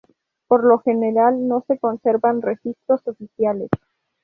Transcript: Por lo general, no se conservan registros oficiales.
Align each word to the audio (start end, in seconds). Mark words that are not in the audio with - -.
Por 0.47 0.63
lo 0.65 0.79
general, 0.79 1.47
no 1.47 1.61
se 1.67 1.77
conservan 1.77 2.41
registros 2.41 3.07
oficiales. 3.07 3.69